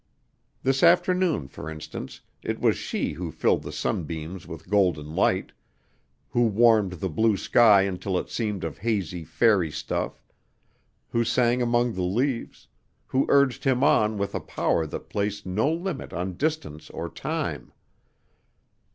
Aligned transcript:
This 0.63 0.81
afternoon 0.81 1.47
for 1.47 1.69
instance, 1.69 2.21
it 2.41 2.59
was 2.59 2.75
she 2.75 3.11
who 3.13 3.29
filled 3.31 3.61
the 3.61 3.71
sunbeams 3.71 4.47
with 4.47 4.67
golden 4.67 5.13
light, 5.15 5.51
who 6.29 6.47
warmed 6.47 6.93
the 6.93 7.07
blue 7.07 7.37
sky 7.37 7.83
until 7.83 8.17
it 8.17 8.27
seemed 8.27 8.63
of 8.63 8.79
hazy 8.79 9.23
fairy 9.23 9.69
stuff, 9.69 10.23
who 11.09 11.23
sang 11.23 11.61
among 11.61 11.93
the 11.93 12.01
leaves, 12.01 12.67
who 13.05 13.27
urged 13.29 13.63
him 13.63 13.83
on 13.83 14.17
with 14.17 14.33
a 14.33 14.39
power 14.39 14.87
that 14.87 15.07
placed 15.09 15.45
no 15.45 15.71
limit 15.71 16.13
on 16.13 16.33
distance 16.33 16.89
or 16.89 17.07
time. 17.07 17.71